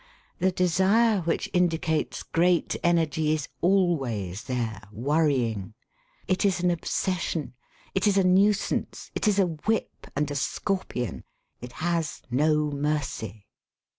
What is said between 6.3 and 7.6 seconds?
is an obsession;